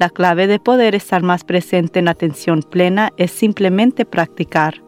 La 0.00 0.08
clave 0.08 0.46
de 0.46 0.58
poder 0.58 0.94
estar 0.94 1.22
más 1.22 1.44
presente 1.44 1.98
en 1.98 2.08
atención 2.08 2.62
plena 2.62 3.12
es 3.18 3.32
simplemente 3.32 4.06
practicar. 4.06 4.82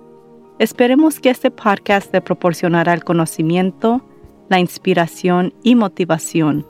Esperemos 0.58 1.20
que 1.20 1.28
este 1.28 1.50
podcast 1.50 2.10
le 2.14 2.22
proporcionará 2.22 2.94
el 2.94 3.04
conocimiento, 3.04 4.08
la 4.48 4.58
inspiración 4.58 5.52
y 5.62 5.74
motivación. 5.74 6.66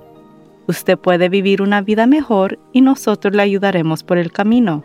Usted 0.66 0.98
puede 0.98 1.28
vivir 1.28 1.62
una 1.62 1.82
vida 1.82 2.08
mejor 2.08 2.58
y 2.72 2.80
nosotros 2.80 3.32
le 3.32 3.42
ayudaremos 3.42 4.02
por 4.02 4.18
el 4.18 4.32
camino. 4.32 4.82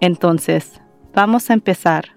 Entonces, 0.00 0.82
vamos 1.14 1.48
a 1.48 1.54
empezar. 1.54 2.10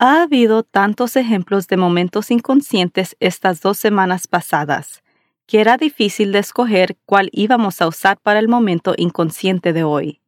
Ha 0.00 0.22
habido 0.22 0.64
tantos 0.64 1.14
ejemplos 1.14 1.68
de 1.68 1.76
momentos 1.76 2.32
inconscientes 2.32 3.16
estas 3.20 3.60
dos 3.60 3.78
semanas 3.78 4.26
pasadas, 4.26 5.04
que 5.46 5.60
era 5.60 5.76
difícil 5.76 6.32
de 6.32 6.40
escoger 6.40 6.96
cuál 7.04 7.28
íbamos 7.32 7.80
a 7.80 7.88
usar 7.88 8.18
para 8.18 8.38
el 8.38 8.48
momento 8.48 8.94
inconsciente 8.96 9.72
de 9.72 9.84
hoy. 9.84 10.20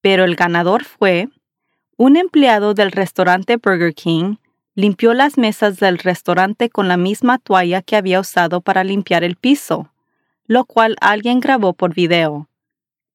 Pero 0.00 0.24
el 0.24 0.36
ganador 0.36 0.84
fue 0.84 1.28
un 1.96 2.16
empleado 2.16 2.74
del 2.74 2.90
restaurante 2.90 3.56
Burger 3.56 3.94
King 3.94 4.36
limpió 4.74 5.14
las 5.14 5.38
mesas 5.38 5.78
del 5.78 5.98
restaurante 5.98 6.68
con 6.68 6.88
la 6.88 6.96
misma 6.96 7.38
toalla 7.38 7.82
que 7.82 7.96
había 7.96 8.20
usado 8.20 8.60
para 8.60 8.84
limpiar 8.84 9.22
el 9.22 9.36
piso, 9.36 9.92
lo 10.46 10.64
cual 10.64 10.96
alguien 11.00 11.40
grabó 11.40 11.72
por 11.72 11.94
video. 11.94 12.48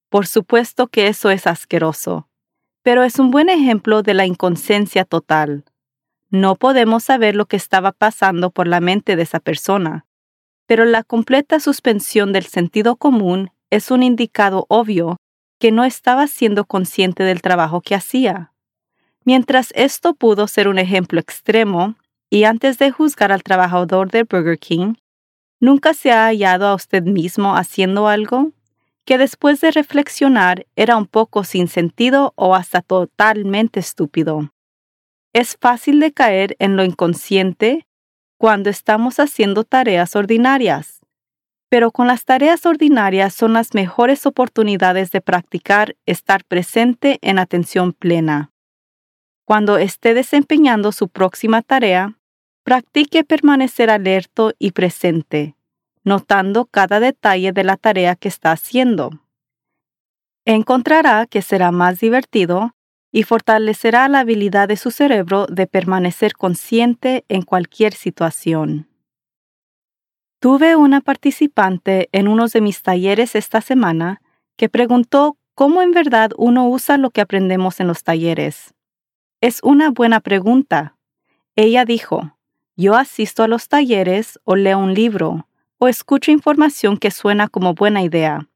Por 0.09 0.25
supuesto 0.25 0.87
que 0.87 1.07
eso 1.07 1.29
es 1.29 1.45
asqueroso, 1.45 2.27
pero 2.81 3.03
es 3.03 3.19
un 3.19 3.31
buen 3.31 3.49
ejemplo 3.49 4.01
de 4.01 4.13
la 4.13 4.25
inconsciencia 4.25 5.05
total. 5.05 5.65
No 6.29 6.55
podemos 6.55 7.03
saber 7.03 7.35
lo 7.35 7.45
que 7.45 7.57
estaba 7.57 7.91
pasando 7.91 8.51
por 8.51 8.67
la 8.67 8.79
mente 8.79 9.15
de 9.15 9.23
esa 9.23 9.39
persona, 9.39 10.05
pero 10.69 10.85
la 10.85 11.01
completa 11.01 11.59
suspensión 11.59 12.31
del 12.31 12.45
sentido 12.45 12.95
común 12.95 13.49
es 13.71 13.89
un 13.89 14.03
indicado 14.03 14.67
obvio 14.69 15.17
que 15.59 15.71
no 15.71 15.83
estaba 15.83 16.27
siendo 16.27 16.63
consciente 16.63 17.23
del 17.23 17.41
trabajo 17.41 17.81
que 17.81 17.95
hacía. 17.95 18.53
Mientras 19.25 19.73
esto 19.75 20.13
pudo 20.13 20.47
ser 20.47 20.67
un 20.67 20.77
ejemplo 20.77 21.19
extremo, 21.19 21.95
y 22.29 22.43
antes 22.43 22.77
de 22.77 22.91
juzgar 22.91 23.31
al 23.31 23.41
trabajador 23.41 24.11
de 24.11 24.25
Burger 24.25 24.59
King, 24.59 24.93
¿nunca 25.59 25.95
se 25.95 26.11
ha 26.11 26.25
hallado 26.27 26.67
a 26.67 26.75
usted 26.75 27.01
mismo 27.01 27.55
haciendo 27.55 28.07
algo 28.07 28.51
que 29.05 29.17
después 29.17 29.61
de 29.61 29.71
reflexionar 29.71 30.67
era 30.75 30.97
un 30.97 31.07
poco 31.07 31.45
sin 31.45 31.67
sentido 31.67 32.33
o 32.35 32.53
hasta 32.53 32.83
totalmente 32.83 33.79
estúpido? 33.79 34.51
Es 35.33 35.57
fácil 35.59 35.99
de 35.99 36.13
caer 36.13 36.55
en 36.59 36.75
lo 36.75 36.83
inconsciente 36.83 37.87
cuando 38.39 38.69
estamos 38.69 39.19
haciendo 39.19 39.65
tareas 39.65 40.15
ordinarias, 40.15 41.01
pero 41.67 41.91
con 41.91 42.07
las 42.07 42.23
tareas 42.23 42.65
ordinarias 42.65 43.35
son 43.35 43.51
las 43.51 43.73
mejores 43.73 44.25
oportunidades 44.25 45.11
de 45.11 45.19
practicar 45.19 45.97
estar 46.05 46.45
presente 46.45 47.19
en 47.21 47.37
atención 47.37 47.91
plena. 47.91 48.53
Cuando 49.43 49.77
esté 49.77 50.13
desempeñando 50.13 50.93
su 50.93 51.09
próxima 51.09 51.61
tarea, 51.61 52.17
practique 52.63 53.25
permanecer 53.25 53.89
alerto 53.89 54.53
y 54.57 54.71
presente, 54.71 55.57
notando 56.05 56.63
cada 56.63 57.01
detalle 57.01 57.51
de 57.51 57.65
la 57.65 57.75
tarea 57.75 58.15
que 58.15 58.29
está 58.29 58.53
haciendo. 58.53 59.11
Encontrará 60.45 61.25
que 61.25 61.41
será 61.41 61.71
más 61.71 61.99
divertido 61.99 62.73
y 63.11 63.23
fortalecerá 63.23 64.07
la 64.07 64.19
habilidad 64.19 64.67
de 64.67 64.77
su 64.77 64.91
cerebro 64.91 65.47
de 65.47 65.67
permanecer 65.67 66.33
consciente 66.33 67.25
en 67.27 67.41
cualquier 67.41 67.93
situación. 67.93 68.87
Tuve 70.39 70.75
una 70.75 71.01
participante 71.01 72.07
en 72.11 72.27
uno 72.27 72.47
de 72.47 72.61
mis 72.61 72.81
talleres 72.81 73.35
esta 73.35 73.61
semana 73.61 74.21
que 74.55 74.69
preguntó 74.69 75.37
cómo 75.53 75.81
en 75.81 75.91
verdad 75.91 76.31
uno 76.37 76.69
usa 76.69 76.97
lo 76.97 77.09
que 77.09 77.21
aprendemos 77.21 77.79
en 77.79 77.87
los 77.87 78.03
talleres. 78.03 78.73
Es 79.41 79.59
una 79.63 79.89
buena 79.89 80.19
pregunta. 80.21 80.95
Ella 81.55 81.83
dijo, 81.83 82.37
yo 82.77 82.95
asisto 82.95 83.43
a 83.43 83.49
los 83.49 83.67
talleres 83.67 84.39
o 84.45 84.55
leo 84.55 84.79
un 84.79 84.93
libro 84.93 85.47
o 85.79 85.87
escucho 85.87 86.31
información 86.31 86.97
que 86.97 87.11
suena 87.11 87.49
como 87.49 87.73
buena 87.73 88.03
idea, 88.03 88.47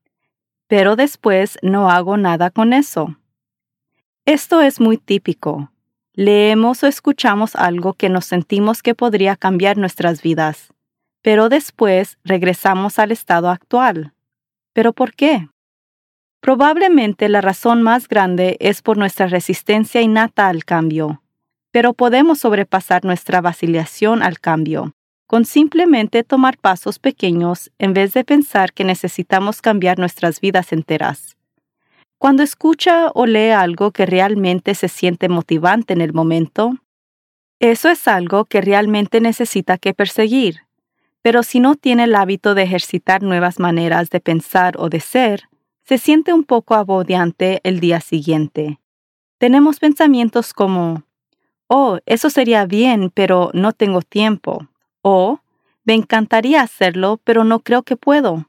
pero 0.67 0.95
después 0.95 1.57
no 1.61 1.89
hago 1.89 2.15
nada 2.15 2.49
con 2.49 2.71
eso. 2.71 3.17
Esto 4.25 4.61
es 4.61 4.79
muy 4.79 4.97
típico. 4.97 5.71
Leemos 6.13 6.83
o 6.83 6.87
escuchamos 6.87 7.55
algo 7.55 7.93
que 7.93 8.09
nos 8.09 8.25
sentimos 8.25 8.81
que 8.81 8.95
podría 8.95 9.35
cambiar 9.35 9.77
nuestras 9.77 10.21
vidas, 10.21 10.73
pero 11.21 11.49
después 11.49 12.17
regresamos 12.23 12.99
al 12.99 13.11
estado 13.11 13.49
actual. 13.49 14.13
¿Pero 14.73 14.93
por 14.93 15.13
qué? 15.13 15.49
Probablemente 16.39 17.27
la 17.29 17.41
razón 17.41 17.81
más 17.81 18.07
grande 18.07 18.57
es 18.59 18.81
por 18.81 18.97
nuestra 18.97 19.27
resistencia 19.27 20.01
innata 20.01 20.47
al 20.47 20.65
cambio, 20.65 21.21
pero 21.71 21.93
podemos 21.93 22.39
sobrepasar 22.39 23.03
nuestra 23.03 23.41
vacilación 23.41 24.23
al 24.23 24.39
cambio 24.39 24.93
con 25.33 25.45
simplemente 25.45 26.23
tomar 26.23 26.59
pasos 26.59 26.99
pequeños 26.99 27.71
en 27.79 27.93
vez 27.93 28.13
de 28.13 28.23
pensar 28.23 28.71
que 28.71 28.83
necesitamos 28.83 29.63
cambiar 29.63 29.97
nuestras 29.97 30.39
vidas 30.39 30.71
enteras. 30.71 31.37
Cuando 32.23 32.41
escucha 32.41 33.11
o 33.13 33.25
lee 33.25 33.49
algo 33.49 33.91
que 33.91 34.05
realmente 34.05 34.75
se 34.75 34.87
siente 34.87 35.27
motivante 35.27 35.91
en 35.91 35.99
el 35.99 36.13
momento, 36.13 36.77
eso 37.59 37.89
es 37.89 38.07
algo 38.07 38.45
que 38.45 38.61
realmente 38.61 39.19
necesita 39.19 39.77
que 39.77 39.93
perseguir. 39.93 40.61
Pero 41.21 41.43
si 41.43 41.59
no 41.59 41.75
tiene 41.75 42.05
el 42.05 42.15
hábito 42.15 42.55
de 42.55 42.63
ejercitar 42.63 43.23
nuevas 43.23 43.59
maneras 43.59 44.09
de 44.09 44.21
pensar 44.21 44.75
o 44.77 44.87
de 44.87 45.01
ser, 45.01 45.49
se 45.83 45.97
siente 45.97 46.31
un 46.31 46.45
poco 46.45 46.75
abodeante 46.75 47.59
el 47.65 47.81
día 47.81 47.99
siguiente. 47.99 48.79
Tenemos 49.37 49.81
pensamientos 49.81 50.53
como, 50.53 51.03
oh, 51.67 51.97
eso 52.05 52.29
sería 52.29 52.65
bien, 52.65 53.11
pero 53.13 53.49
no 53.53 53.73
tengo 53.73 54.01
tiempo, 54.01 54.69
o 55.01 55.41
me 55.83 55.93
encantaría 55.93 56.61
hacerlo, 56.61 57.19
pero 57.25 57.43
no 57.43 57.59
creo 57.59 57.83
que 57.83 57.97
puedo. 57.97 58.47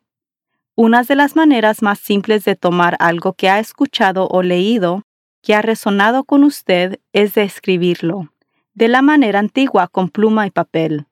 Una 0.77 1.05
de 1.05 1.15
las 1.15 1.37
maneras 1.37 1.83
más 1.83 2.01
simples 2.01 2.45
de 2.45 2.57
tomar 2.57 2.97
algo 2.99 3.35
que 3.35 3.49
ha 3.49 3.61
escuchado 3.61 4.27
o 4.27 4.43
leído 4.43 5.05
que 5.41 5.55
ha 5.55 5.63
resonado 5.63 6.25
con 6.25 6.43
usted 6.43 6.99
es 7.13 7.35
de 7.35 7.45
escribirlo, 7.45 8.33
de 8.73 8.89
la 8.89 9.01
manera 9.01 9.39
antigua 9.39 9.87
con 9.87 10.09
pluma 10.09 10.49
y 10.49 10.51
papel. 10.51 11.07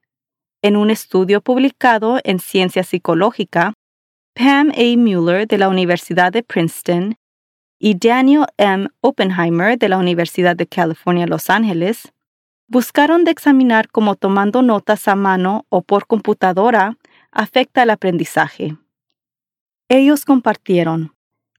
En 0.61 0.75
un 0.75 0.89
estudio 0.89 1.39
publicado 1.39 2.19
en 2.25 2.39
Ciencia 2.39 2.83
Psicológica, 2.83 3.73
Pam 4.33 4.71
A. 4.71 4.97
Mueller 4.97 5.47
de 5.47 5.57
la 5.57 5.69
Universidad 5.69 6.33
de 6.33 6.43
Princeton 6.43 7.15
y 7.79 7.95
Daniel 7.97 8.47
M. 8.57 8.89
Oppenheimer 8.99 9.77
de 9.77 9.87
la 9.87 9.97
Universidad 9.97 10.57
de 10.57 10.67
California, 10.67 11.25
Los 11.25 11.49
Ángeles, 11.49 12.11
buscaron 12.67 13.23
de 13.23 13.31
examinar 13.31 13.87
cómo 13.87 14.15
tomando 14.15 14.61
notas 14.61 15.07
a 15.07 15.15
mano 15.15 15.65
o 15.69 15.83
por 15.83 16.05
computadora 16.05 16.97
afecta 17.31 17.83
el 17.83 17.91
aprendizaje. 17.91 18.75
Ellos 19.95 20.25
compartieron. 20.25 21.13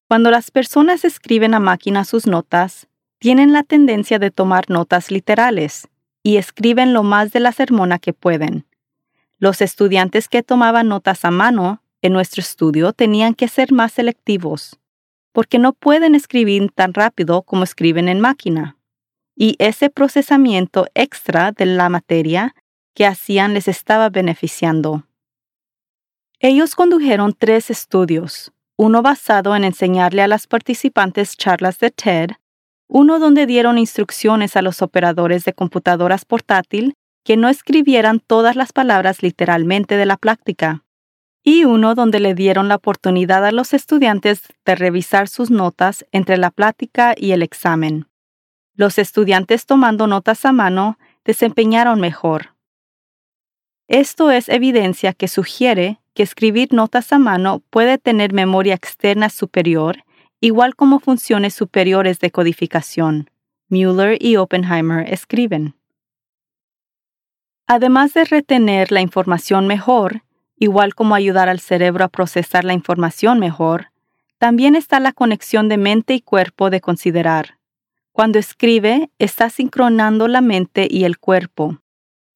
Cuando 0.08 0.32
las 0.32 0.50
personas 0.50 1.04
escriben 1.04 1.54
a 1.54 1.60
máquina 1.60 2.04
sus 2.04 2.26
notas, 2.26 2.88
tienen 3.20 3.52
la 3.52 3.62
tendencia 3.62 4.18
de 4.18 4.32
tomar 4.32 4.68
notas 4.68 5.12
literales 5.12 5.86
y 6.24 6.36
escriben 6.36 6.92
lo 6.92 7.04
más 7.04 7.30
de 7.30 7.38
la 7.38 7.52
sermona 7.52 8.00
que 8.00 8.12
pueden. 8.12 8.66
Los 9.38 9.60
estudiantes 9.60 10.28
que 10.28 10.42
tomaban 10.42 10.88
notas 10.88 11.24
a 11.24 11.30
mano 11.30 11.80
en 12.02 12.12
nuestro 12.12 12.40
estudio 12.40 12.92
tenían 12.92 13.34
que 13.34 13.46
ser 13.46 13.70
más 13.70 13.92
selectivos, 13.92 14.80
porque 15.30 15.60
no 15.60 15.72
pueden 15.72 16.16
escribir 16.16 16.72
tan 16.74 16.92
rápido 16.92 17.42
como 17.42 17.62
escriben 17.62 18.08
en 18.08 18.20
máquina. 18.20 18.76
Y 19.36 19.54
ese 19.60 19.90
procesamiento 19.90 20.88
extra 20.94 21.52
de 21.52 21.66
la 21.66 21.88
materia 21.88 22.56
que 22.94 23.06
hacían 23.06 23.54
les 23.54 23.68
estaba 23.68 24.10
beneficiando. 24.10 25.04
Ellos 26.46 26.74
condujeron 26.74 27.32
tres 27.32 27.70
estudios, 27.70 28.52
uno 28.76 29.00
basado 29.00 29.56
en 29.56 29.64
enseñarle 29.64 30.20
a 30.20 30.28
las 30.28 30.46
participantes 30.46 31.38
charlas 31.38 31.78
de 31.78 31.90
TED, 31.90 32.32
uno 32.86 33.18
donde 33.18 33.46
dieron 33.46 33.78
instrucciones 33.78 34.54
a 34.54 34.60
los 34.60 34.82
operadores 34.82 35.46
de 35.46 35.54
computadoras 35.54 36.26
portátil 36.26 36.96
que 37.24 37.38
no 37.38 37.48
escribieran 37.48 38.20
todas 38.20 38.56
las 38.56 38.74
palabras 38.74 39.22
literalmente 39.22 39.96
de 39.96 40.04
la 40.04 40.18
práctica, 40.18 40.84
y 41.42 41.64
uno 41.64 41.94
donde 41.94 42.20
le 42.20 42.34
dieron 42.34 42.68
la 42.68 42.74
oportunidad 42.74 43.46
a 43.46 43.50
los 43.50 43.72
estudiantes 43.72 44.42
de 44.66 44.74
revisar 44.74 45.28
sus 45.28 45.50
notas 45.50 46.04
entre 46.12 46.36
la 46.36 46.50
plática 46.50 47.14
y 47.16 47.32
el 47.32 47.42
examen. 47.42 48.06
Los 48.74 48.98
estudiantes 48.98 49.64
tomando 49.64 50.06
notas 50.06 50.44
a 50.44 50.52
mano 50.52 50.98
desempeñaron 51.24 52.02
mejor. 52.02 52.54
Esto 53.88 54.30
es 54.30 54.50
evidencia 54.50 55.14
que 55.14 55.26
sugiere 55.26 56.00
que 56.14 56.22
escribir 56.22 56.72
notas 56.72 57.12
a 57.12 57.18
mano 57.18 57.62
puede 57.70 57.98
tener 57.98 58.32
memoria 58.32 58.74
externa 58.74 59.28
superior, 59.28 60.04
igual 60.40 60.76
como 60.76 61.00
funciones 61.00 61.54
superiores 61.54 62.20
de 62.20 62.30
codificación. 62.30 63.30
Mueller 63.68 64.16
y 64.20 64.36
Oppenheimer 64.36 65.12
escriben. 65.12 65.74
Además 67.66 68.12
de 68.14 68.24
retener 68.24 68.92
la 68.92 69.00
información 69.00 69.66
mejor, 69.66 70.22
igual 70.56 70.94
como 70.94 71.14
ayudar 71.14 71.48
al 71.48 71.60
cerebro 71.60 72.04
a 72.04 72.08
procesar 72.08 72.64
la 72.64 72.74
información 72.74 73.38
mejor, 73.38 73.90
también 74.38 74.76
está 74.76 75.00
la 75.00 75.12
conexión 75.12 75.68
de 75.68 75.78
mente 75.78 76.14
y 76.14 76.20
cuerpo 76.20 76.68
de 76.70 76.80
considerar. 76.80 77.58
Cuando 78.12 78.38
escribe, 78.38 79.10
está 79.18 79.50
sincronando 79.50 80.28
la 80.28 80.40
mente 80.40 80.86
y 80.88 81.04
el 81.04 81.18
cuerpo. 81.18 81.80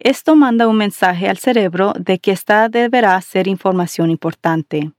Esto 0.00 0.36
manda 0.36 0.68
un 0.68 0.76
mensaje 0.76 1.28
al 1.28 1.38
cerebro 1.38 1.92
de 1.98 2.20
que 2.20 2.30
esta 2.30 2.68
deberá 2.68 3.20
ser 3.20 3.48
información 3.48 4.10
importante. 4.10 4.92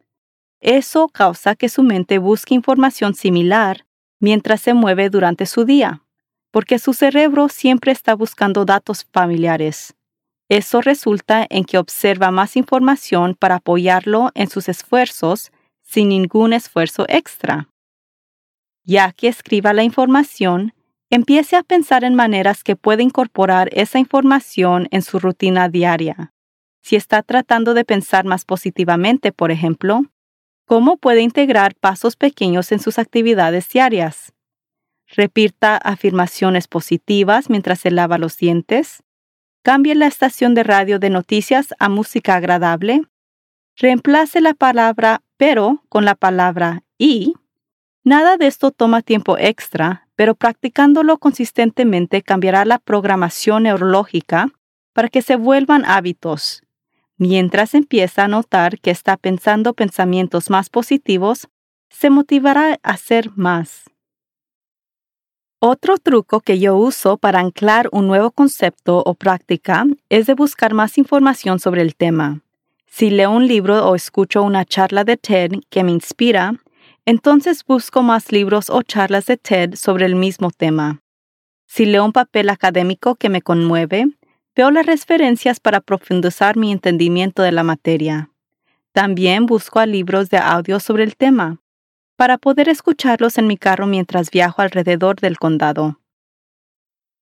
Eso 0.59 1.07
causa 1.07 1.55
que 1.55 1.69
su 1.69 1.83
mente 1.83 2.17
busque 2.17 2.53
información 2.53 3.13
similar 3.13 3.85
mientras 4.19 4.59
se 4.59 4.73
mueve 4.73 5.09
durante 5.09 5.45
su 5.45 5.63
día, 5.63 6.03
porque 6.51 6.79
su 6.79 6.93
cerebro 6.93 7.47
siempre 7.47 7.93
está 7.93 8.13
buscando 8.13 8.65
datos 8.65 9.07
familiares. 9.13 9.95
Eso 10.49 10.81
resulta 10.81 11.45
en 11.49 11.63
que 11.63 11.77
observa 11.77 12.31
más 12.31 12.57
información 12.57 13.35
para 13.35 13.55
apoyarlo 13.55 14.31
en 14.33 14.49
sus 14.49 14.67
esfuerzos 14.67 15.51
sin 15.81 16.09
ningún 16.09 16.51
esfuerzo 16.51 17.05
extra. 17.07 17.69
Ya 18.83 19.13
que 19.13 19.27
escriba 19.27 19.71
la 19.71 19.83
información, 19.83 20.73
empiece 21.09 21.55
a 21.55 21.63
pensar 21.63 22.03
en 22.03 22.15
maneras 22.15 22.63
que 22.63 22.75
puede 22.75 23.03
incorporar 23.03 23.69
esa 23.73 23.99
información 23.99 24.87
en 24.91 25.01
su 25.01 25.19
rutina 25.19 25.69
diaria. 25.69 26.33
Si 26.81 26.95
está 26.95 27.23
tratando 27.23 27.73
de 27.73 27.85
pensar 27.85 28.25
más 28.25 28.45
positivamente, 28.45 29.31
por 29.31 29.51
ejemplo, 29.51 30.03
¿cómo 30.65 30.97
puede 30.97 31.21
integrar 31.21 31.75
pasos 31.75 32.15
pequeños 32.15 32.71
en 32.71 32.79
sus 32.79 32.99
actividades 32.99 33.69
diarias? 33.69 34.33
Repita 35.07 35.77
afirmaciones 35.77 36.67
positivas 36.67 37.49
mientras 37.49 37.79
se 37.79 37.91
lava 37.91 38.17
los 38.17 38.37
dientes 38.37 39.03
Cambie 39.61 39.93
la 39.93 40.07
estación 40.07 40.55
de 40.55 40.63
radio 40.63 40.99
de 40.99 41.09
noticias 41.09 41.75
a 41.79 41.89
música 41.89 42.35
agradable. 42.35 43.03
Reemplace 43.75 44.39
la 44.41 44.53
palabra 44.53 45.21
pero 45.37 45.83
con 45.89 46.05
la 46.05 46.15
palabra 46.15 46.83
y. 46.97 47.33
Nada 48.03 48.37
de 48.37 48.47
esto 48.47 48.71
toma 48.71 49.01
tiempo 49.01 49.37
extra, 49.37 50.07
pero 50.19 50.35
practicándolo 50.35 51.17
consistentemente 51.17 52.21
cambiará 52.23 52.65
la 52.65 52.77
programación 52.77 53.63
neurológica 53.63 54.49
para 54.91 55.07
que 55.07 55.21
se 55.21 55.37
vuelvan 55.37 55.85
hábitos. 55.85 56.61
Mientras 57.15 57.73
empieza 57.73 58.25
a 58.25 58.27
notar 58.27 58.81
que 58.81 58.91
está 58.91 59.15
pensando 59.15 59.73
pensamientos 59.73 60.49
más 60.49 60.69
positivos, 60.69 61.47
se 61.89 62.09
motivará 62.09 62.81
a 62.83 62.91
hacer 62.91 63.31
más. 63.37 63.89
Otro 65.59 65.97
truco 65.97 66.41
que 66.41 66.59
yo 66.59 66.75
uso 66.75 67.15
para 67.15 67.39
anclar 67.39 67.87
un 67.93 68.07
nuevo 68.07 68.31
concepto 68.31 69.01
o 69.05 69.13
práctica 69.13 69.85
es 70.09 70.27
de 70.27 70.33
buscar 70.33 70.73
más 70.73 70.97
información 70.97 71.61
sobre 71.61 71.81
el 71.81 71.95
tema. 71.95 72.41
Si 72.87 73.09
leo 73.09 73.31
un 73.31 73.47
libro 73.47 73.87
o 73.87 73.95
escucho 73.95 74.43
una 74.43 74.65
charla 74.65 75.05
de 75.05 75.15
TED 75.15 75.51
que 75.69 75.85
me 75.85 75.91
inspira, 75.91 76.55
entonces 77.09 77.65
busco 77.65 78.03
más 78.03 78.31
libros 78.31 78.69
o 78.69 78.83
charlas 78.83 79.25
de 79.25 79.35
TED 79.35 79.73
sobre 79.73 80.05
el 80.05 80.13
mismo 80.13 80.51
tema. 80.51 81.01
Si 81.65 81.87
leo 81.87 82.05
un 82.05 82.11
papel 82.11 82.49
académico 82.49 83.15
que 83.15 83.29
me 83.29 83.41
conmueve, 83.41 84.05
veo 84.55 84.69
las 84.69 84.85
referencias 84.85 85.59
para 85.59 85.81
profundizar 85.81 86.55
mi 86.55 86.71
entendimiento 86.71 87.41
de 87.41 87.51
la 87.51 87.63
materia. 87.63 88.29
También 88.91 89.47
busco 89.47 89.79
a 89.79 89.87
libros 89.87 90.29
de 90.29 90.37
audio 90.37 90.79
sobre 90.79 91.03
el 91.03 91.15
tema 91.15 91.57
para 92.15 92.37
poder 92.37 92.69
escucharlos 92.69 93.39
en 93.39 93.47
mi 93.47 93.57
carro 93.57 93.87
mientras 93.87 94.29
viajo 94.29 94.61
alrededor 94.61 95.19
del 95.19 95.39
condado. 95.39 95.99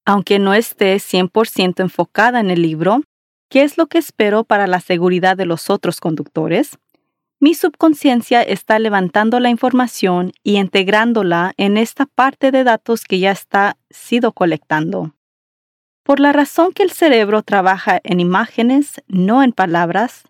Aunque 0.03 0.37
no 0.37 0.53
esté 0.53 0.97
100% 0.97 1.79
enfocada 1.79 2.41
en 2.41 2.51
el 2.51 2.61
libro, 2.61 3.03
¿qué 3.49 3.63
es 3.63 3.77
lo 3.77 3.87
que 3.87 3.99
espero 3.99 4.43
para 4.43 4.67
la 4.67 4.81
seguridad 4.81 5.37
de 5.37 5.45
los 5.45 5.69
otros 5.69 6.01
conductores? 6.01 6.77
Mi 7.39 7.53
subconsciencia 7.53 8.41
está 8.41 8.79
levantando 8.79 9.39
la 9.39 9.49
información 9.49 10.31
y 10.43 10.57
integrándola 10.57 11.53
en 11.57 11.77
esta 11.77 12.07
parte 12.07 12.49
de 12.51 12.63
datos 12.63 13.03
que 13.03 13.19
ya 13.19 13.31
está 13.31 13.77
sido 13.91 14.31
colectando. 14.31 15.13
Por 16.03 16.19
la 16.19 16.33
razón 16.33 16.71
que 16.73 16.81
el 16.81 16.89
cerebro 16.89 17.43
trabaja 17.43 17.99
en 18.03 18.19
imágenes, 18.19 19.03
no 19.07 19.43
en 19.43 19.51
palabras, 19.51 20.23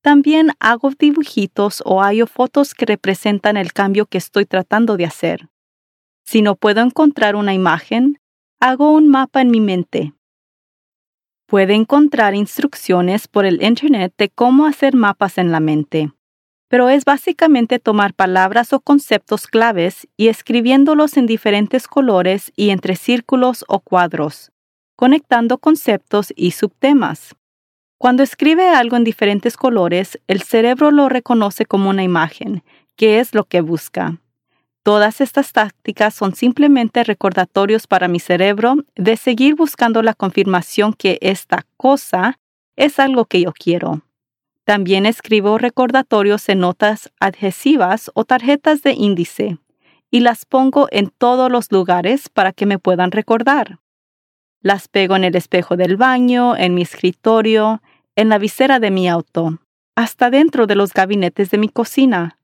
también 0.00 0.52
hago 0.58 0.90
dibujitos 0.98 1.82
o 1.84 2.00
hallo 2.00 2.26
fotos 2.26 2.72
que 2.72 2.86
representan 2.86 3.58
el 3.58 3.74
cambio 3.74 4.06
que 4.06 4.16
estoy 4.16 4.46
tratando 4.46 4.96
de 4.96 5.04
hacer. 5.04 5.48
Si 6.24 6.40
no 6.40 6.56
puedo 6.56 6.80
encontrar 6.80 7.36
una 7.36 7.52
imagen, 7.52 8.20
hago 8.58 8.90
un 8.90 9.08
mapa 9.08 9.42
en 9.42 9.50
mi 9.50 9.60
mente. 9.60 10.14
Puede 11.46 11.74
encontrar 11.74 12.34
instrucciones 12.34 13.28
por 13.28 13.44
el 13.44 13.62
Internet 13.62 14.14
de 14.16 14.30
cómo 14.30 14.64
hacer 14.64 14.94
mapas 14.94 15.36
en 15.36 15.52
la 15.52 15.60
mente, 15.60 16.12
pero 16.68 16.88
es 16.88 17.04
básicamente 17.04 17.78
tomar 17.78 18.14
palabras 18.14 18.72
o 18.72 18.80
conceptos 18.80 19.46
claves 19.46 20.08
y 20.16 20.28
escribiéndolos 20.28 21.16
en 21.16 21.26
diferentes 21.26 21.86
colores 21.86 22.52
y 22.56 22.70
entre 22.70 22.96
círculos 22.96 23.64
o 23.68 23.80
cuadros, 23.80 24.50
conectando 24.96 25.58
conceptos 25.58 26.32
y 26.36 26.52
subtemas. 26.52 27.34
Cuando 27.98 28.22
escribe 28.22 28.68
algo 28.68 28.96
en 28.96 29.04
diferentes 29.04 29.56
colores, 29.56 30.18
el 30.26 30.42
cerebro 30.42 30.90
lo 30.90 31.08
reconoce 31.08 31.64
como 31.64 31.90
una 31.90 32.02
imagen, 32.02 32.62
que 32.96 33.20
es 33.20 33.34
lo 33.34 33.44
que 33.44 33.60
busca. 33.60 34.20
Todas 34.82 35.22
estas 35.22 35.52
tácticas 35.52 36.14
son 36.14 36.34
simplemente 36.34 37.04
recordatorios 37.04 37.86
para 37.86 38.06
mi 38.06 38.20
cerebro 38.20 38.76
de 38.96 39.16
seguir 39.16 39.54
buscando 39.54 40.02
la 40.02 40.12
confirmación 40.12 40.92
que 40.92 41.18
esta 41.22 41.64
cosa 41.78 42.38
es 42.76 42.98
algo 42.98 43.24
que 43.24 43.40
yo 43.40 43.52
quiero. 43.52 44.02
También 44.64 45.04
escribo 45.04 45.58
recordatorios 45.58 46.48
en 46.48 46.60
notas 46.60 47.12
adhesivas 47.20 48.10
o 48.14 48.24
tarjetas 48.24 48.82
de 48.82 48.92
índice 48.92 49.58
y 50.10 50.20
las 50.20 50.46
pongo 50.46 50.88
en 50.90 51.10
todos 51.10 51.50
los 51.50 51.70
lugares 51.70 52.30
para 52.30 52.52
que 52.52 52.64
me 52.64 52.78
puedan 52.78 53.12
recordar. 53.12 53.80
Las 54.62 54.88
pego 54.88 55.16
en 55.16 55.24
el 55.24 55.36
espejo 55.36 55.76
del 55.76 55.98
baño, 55.98 56.56
en 56.56 56.74
mi 56.74 56.82
escritorio, 56.82 57.82
en 58.16 58.30
la 58.30 58.38
visera 58.38 58.80
de 58.80 58.90
mi 58.90 59.08
auto, 59.08 59.58
hasta 59.94 60.30
dentro 60.30 60.66
de 60.66 60.76
los 60.76 60.94
gabinetes 60.94 61.50
de 61.50 61.58
mi 61.58 61.68
cocina. 61.68 62.38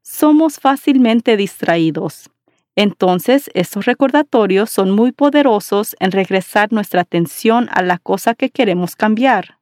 Somos 0.00 0.58
fácilmente 0.58 1.36
distraídos. 1.36 2.30
Entonces, 2.74 3.50
estos 3.52 3.84
recordatorios 3.84 4.70
son 4.70 4.90
muy 4.90 5.12
poderosos 5.12 5.94
en 6.00 6.12
regresar 6.12 6.72
nuestra 6.72 7.02
atención 7.02 7.68
a 7.72 7.82
la 7.82 7.98
cosa 7.98 8.34
que 8.34 8.48
queremos 8.48 8.96
cambiar. 8.96 9.59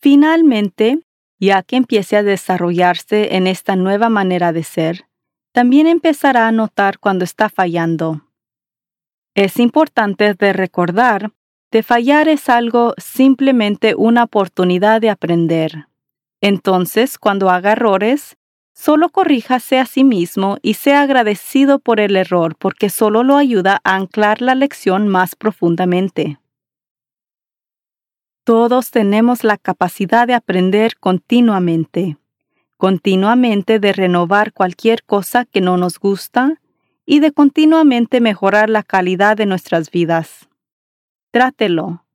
Finalmente, 0.00 1.00
ya 1.40 1.62
que 1.62 1.76
empiece 1.76 2.16
a 2.16 2.22
desarrollarse 2.22 3.36
en 3.36 3.46
esta 3.46 3.76
nueva 3.76 4.08
manera 4.08 4.52
de 4.52 4.64
ser, 4.64 5.06
también 5.52 5.86
empezará 5.86 6.46
a 6.46 6.52
notar 6.52 6.98
cuando 6.98 7.24
está 7.24 7.48
fallando. 7.48 8.22
Es 9.34 9.58
importante 9.58 10.34
de 10.34 10.52
recordar 10.52 11.32
de 11.70 11.82
fallar 11.82 12.28
es 12.28 12.48
algo 12.48 12.94
simplemente 12.96 13.94
una 13.94 14.24
oportunidad 14.24 15.00
de 15.00 15.10
aprender. 15.10 15.86
Entonces, 16.40 17.18
cuando 17.18 17.50
haga 17.50 17.72
errores, 17.72 18.36
solo 18.74 19.10
corríjase 19.10 19.78
a 19.78 19.86
sí 19.86 20.04
mismo 20.04 20.56
y 20.62 20.74
sea 20.74 21.02
agradecido 21.02 21.78
por 21.78 22.00
el 22.00 22.16
error 22.16 22.56
porque 22.58 22.90
solo 22.90 23.22
lo 23.22 23.36
ayuda 23.36 23.80
a 23.84 23.96
anclar 23.96 24.40
la 24.40 24.54
lección 24.54 25.08
más 25.08 25.36
profundamente. 25.36 26.38
Todos 28.48 28.90
tenemos 28.90 29.44
la 29.44 29.58
capacidad 29.58 30.26
de 30.26 30.32
aprender 30.32 30.96
continuamente, 30.98 32.16
continuamente 32.78 33.78
de 33.78 33.92
renovar 33.92 34.54
cualquier 34.54 35.04
cosa 35.04 35.44
que 35.44 35.60
no 35.60 35.76
nos 35.76 35.98
gusta 35.98 36.58
y 37.04 37.20
de 37.20 37.32
continuamente 37.32 38.22
mejorar 38.22 38.70
la 38.70 38.82
calidad 38.82 39.36
de 39.36 39.44
nuestras 39.44 39.90
vidas. 39.90 40.48
Trátelo. 41.30 42.06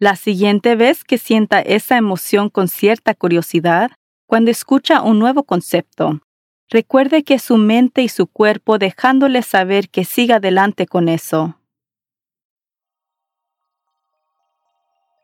La 0.00 0.16
siguiente 0.16 0.74
vez 0.74 1.04
que 1.04 1.16
sienta 1.16 1.60
esa 1.60 1.96
emoción 1.96 2.50
con 2.50 2.66
cierta 2.66 3.14
curiosidad, 3.14 3.92
cuando 4.26 4.50
escucha 4.50 5.00
un 5.00 5.20
nuevo 5.20 5.44
concepto, 5.44 6.22
recuerde 6.70 7.22
que 7.22 7.38
su 7.38 7.56
mente 7.56 8.02
y 8.02 8.08
su 8.08 8.26
cuerpo 8.26 8.78
dejándole 8.78 9.42
saber 9.42 9.90
que 9.90 10.04
siga 10.04 10.38
adelante 10.38 10.88
con 10.88 11.08
eso. 11.08 11.56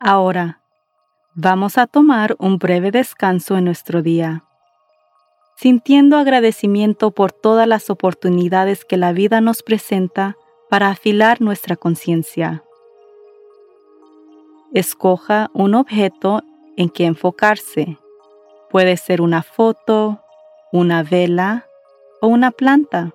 Ahora, 0.04 0.62
Vamos 1.34 1.78
a 1.78 1.86
tomar 1.86 2.36
un 2.38 2.58
breve 2.58 2.90
descanso 2.90 3.56
en 3.56 3.64
nuestro 3.64 4.02
día, 4.02 4.44
sintiendo 5.56 6.18
agradecimiento 6.18 7.10
por 7.10 7.32
todas 7.32 7.66
las 7.66 7.88
oportunidades 7.88 8.84
que 8.84 8.98
la 8.98 9.14
vida 9.14 9.40
nos 9.40 9.62
presenta 9.62 10.36
para 10.68 10.88
afilar 10.88 11.40
nuestra 11.40 11.76
conciencia. 11.76 12.62
Escoja 14.74 15.50
un 15.54 15.74
objeto 15.74 16.42
en 16.76 16.90
que 16.90 17.06
enfocarse. 17.06 17.96
Puede 18.68 18.98
ser 18.98 19.22
una 19.22 19.42
foto, 19.42 20.20
una 20.70 21.02
vela 21.02 21.64
o 22.20 22.26
una 22.26 22.50
planta. 22.50 23.14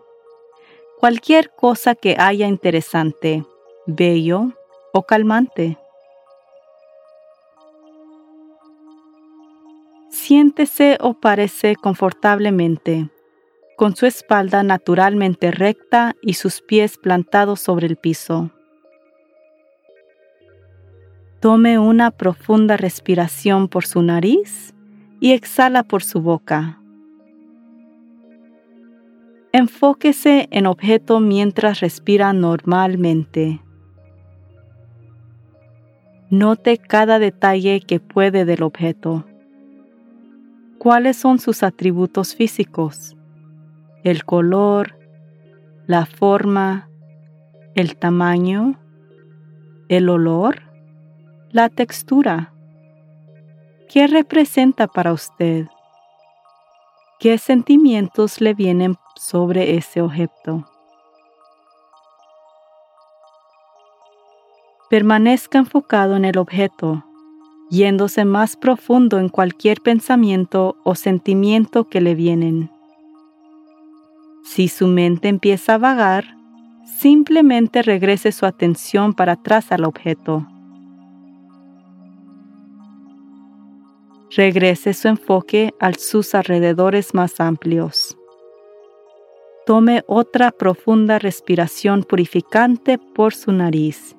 Cualquier 1.00 1.52
cosa 1.52 1.94
que 1.94 2.16
haya 2.18 2.48
interesante, 2.48 3.46
bello 3.86 4.54
o 4.92 5.04
calmante. 5.04 5.78
Siéntese 10.28 10.98
o 11.00 11.14
parece 11.14 11.78
confortablemente, 11.78 13.10
con 13.78 13.96
su 13.96 14.06
espalda 14.06 14.62
naturalmente 14.62 15.52
recta 15.52 16.18
y 16.22 16.34
sus 16.34 16.60
pies 16.60 16.98
plantados 16.98 17.62
sobre 17.62 17.88
el 17.88 17.96
piso. 17.96 18.52
Tome 21.40 21.80
una 21.80 22.12
profunda 22.12 22.76
respiración 22.76 23.70
por 23.70 23.86
su 23.86 24.02
nariz 24.02 24.76
y 25.22 25.32
exhala 25.32 25.84
por 25.84 26.04
su 26.04 26.20
boca. 26.20 26.82
Enfóquese 29.54 30.50
en 30.52 30.66
objeto 30.66 31.22
mientras 31.22 31.80
respira 31.80 32.34
normalmente. 32.34 33.62
Note 36.30 36.80
cada 36.80 37.18
detalle 37.18 37.80
que 37.80 38.02
puede 38.02 38.44
del 38.44 38.64
objeto. 38.64 39.24
¿Cuáles 40.88 41.18
son 41.18 41.38
sus 41.38 41.64
atributos 41.64 42.34
físicos? 42.34 43.18
El 44.06 44.24
color, 44.24 44.98
la 45.86 46.06
forma, 46.06 46.90
el 47.76 47.98
tamaño, 47.98 48.80
el 49.90 50.08
olor, 50.08 50.62
la 51.50 51.68
textura. 51.68 52.54
¿Qué 53.90 54.08
representa 54.08 54.88
para 54.88 55.12
usted? 55.12 55.66
¿Qué 57.20 57.38
sentimientos 57.38 58.40
le 58.40 58.54
vienen 58.54 58.96
sobre 59.18 59.76
ese 59.76 60.02
objeto? 60.02 60.72
Permanezca 64.90 65.58
enfocado 65.58 66.16
en 66.16 66.24
el 66.24 66.38
objeto 66.38 67.04
yéndose 67.70 68.26
más 68.26 68.56
profundo 68.56 69.20
en 69.20 69.30
cualquier 69.30 69.82
pensamiento 69.82 70.78
o 70.84 70.96
sentimiento 70.96 71.86
que 71.86 72.02
le 72.02 72.16
vienen. 72.16 72.72
Si 74.44 74.70
su 74.70 74.88
mente 74.88 75.28
empieza 75.28 75.74
a 75.74 75.78
vagar, 75.78 76.38
simplemente 77.00 77.82
regrese 77.82 78.32
su 78.32 78.46
atención 78.46 79.14
para 79.14 79.34
atrás 79.34 79.72
al 79.72 79.84
objeto. 79.84 80.48
Regrese 84.36 84.94
su 84.94 85.08
enfoque 85.08 85.74
a 85.80 85.94
sus 85.94 86.34
alrededores 86.36 87.14
más 87.14 87.40
amplios. 87.40 88.18
Tome 89.66 90.04
otra 90.08 90.52
profunda 90.52 91.20
respiración 91.20 92.04
purificante 92.04 92.98
por 92.98 93.34
su 93.34 93.52
nariz 93.52 94.16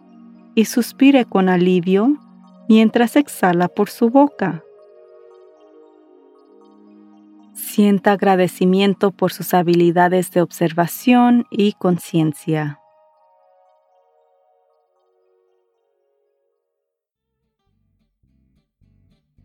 y 0.54 0.66
suspire 0.66 1.24
con 1.24 1.48
alivio 1.48 2.18
mientras 2.68 3.16
exhala 3.16 3.68
por 3.68 3.90
su 3.90 4.10
boca. 4.10 4.62
Sienta 7.54 8.12
agradecimiento 8.12 9.10
por 9.10 9.32
sus 9.32 9.54
habilidades 9.54 10.30
de 10.30 10.42
observación 10.42 11.46
y 11.50 11.72
conciencia. 11.72 12.80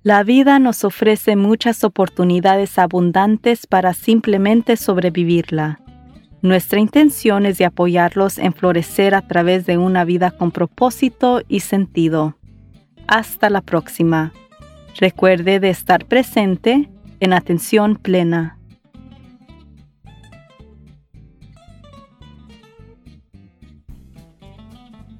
La 0.04 0.24
vida 0.24 0.60
nos 0.60 0.84
ofrece 0.84 1.38
muchas 1.38 1.86
oportunidades 1.86 2.78
abundantes 2.78 3.66
para 3.68 3.94
simplemente 3.94 4.76
sobrevivirla. 4.76 5.80
Nuestra 6.42 6.82
intención 6.82 7.46
es 7.46 7.58
de 7.58 7.64
apoyarlos 7.64 8.38
en 8.38 8.52
florecer 8.54 9.16
a 9.16 9.26
través 9.26 9.66
de 9.66 9.78
una 9.78 10.04
vida 10.04 10.32
con 10.32 10.52
propósito 10.52 11.42
y 11.48 11.62
sentido. 11.62 12.36
Hasta 13.08 13.50
la 13.50 13.62
próxima. 13.62 14.34
Recuerde 15.00 15.60
de 15.60 15.70
estar 15.70 16.06
presente 16.06 16.90
en 17.20 17.34
atención 17.34 17.96
plena. 17.96 18.58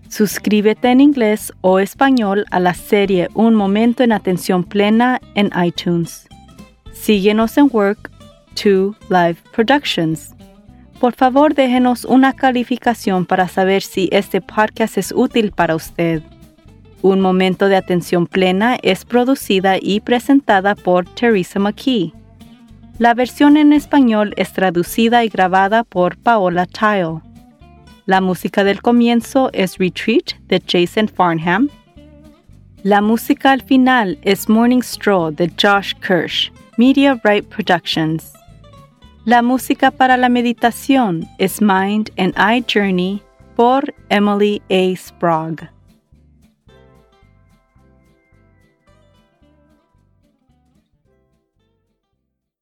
Suscríbete 0.10 0.90
en 0.90 1.02
inglés 1.02 1.52
o 1.62 1.80
español 1.80 2.46
a 2.52 2.60
la 2.60 2.76
serie 2.76 3.30
Un 3.34 3.56
Momento 3.56 4.04
en 4.04 4.12
Atención 4.12 4.64
Plena 4.64 5.20
en 5.34 5.50
iTunes. 5.66 6.28
Síguenos 6.92 7.58
en 7.58 7.68
Work 7.72 8.12
2 8.64 8.96
Live 9.10 9.38
Productions. 9.56 10.36
Por 11.00 11.14
favor, 11.14 11.56
déjenos 11.56 12.06
una 12.06 12.34
calificación 12.34 13.26
para 13.26 13.48
saber 13.48 13.82
si 13.82 14.08
este 14.12 14.40
podcast 14.40 15.00
es 15.00 15.12
útil 15.12 15.52
para 15.52 15.76
usted. 15.76 16.22
Un 17.04 17.20
momento 17.20 17.68
de 17.68 17.76
atención 17.76 18.28
plena 18.28 18.78
es 18.82 19.04
producida 19.04 19.76
y 19.78 20.00
presentada 20.00 20.74
por 20.74 21.04
Teresa 21.04 21.60
McKee. 21.60 22.14
La 22.98 23.14
versión 23.14 23.58
en 23.58 23.74
español 23.74 24.34
es 24.38 24.54
traducida 24.54 25.26
y 25.26 25.28
grabada 25.28 25.84
por 25.84 26.16
Paola 26.16 26.66
Tile. 26.66 27.20
La 28.06 28.22
música 28.22 28.64
del 28.64 28.82
comienzo 28.82 29.50
es 29.52 29.78
Retreat 29.80 30.36
de 30.48 30.64
Jason 30.66 31.10
Farnham. 31.10 31.68
La 32.84 33.02
música 33.02 33.52
al 33.52 33.62
final 33.62 34.18
es 34.22 34.48
Morning 34.48 34.82
Straw 34.82 35.32
de 35.32 35.52
Josh 35.62 35.94
Kirsch, 35.96 36.54
Media 36.78 37.20
Right 37.26 37.46
Productions. 37.50 38.32
La 39.26 39.42
música 39.42 39.92
para 39.92 40.16
la 40.16 40.30
meditación 40.30 41.28
es 41.38 41.62
Mind 41.62 42.12
and 42.18 42.34
Eye 42.38 42.64
Journey 42.66 43.22
por 43.58 43.94
Emily 44.08 44.62
A. 44.70 44.96
Sprague. 44.96 45.70